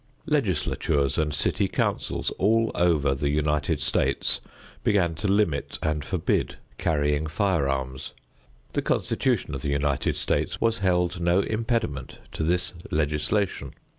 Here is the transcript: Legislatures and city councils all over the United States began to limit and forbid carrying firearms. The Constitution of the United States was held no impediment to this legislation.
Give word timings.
Legislatures 0.25 1.19
and 1.19 1.31
city 1.31 1.67
councils 1.67 2.31
all 2.39 2.71
over 2.73 3.13
the 3.13 3.29
United 3.29 3.79
States 3.79 4.41
began 4.83 5.13
to 5.13 5.27
limit 5.27 5.77
and 5.83 6.03
forbid 6.03 6.55
carrying 6.79 7.27
firearms. 7.27 8.13
The 8.73 8.81
Constitution 8.81 9.53
of 9.53 9.61
the 9.61 9.69
United 9.69 10.15
States 10.15 10.59
was 10.59 10.79
held 10.79 11.19
no 11.21 11.41
impediment 11.41 12.17
to 12.31 12.41
this 12.41 12.73
legislation. 12.89 13.75